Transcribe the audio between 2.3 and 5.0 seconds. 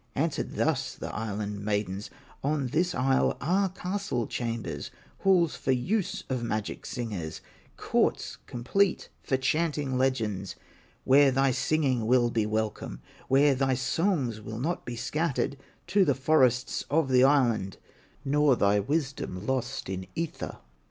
"On this isle are castle chambers,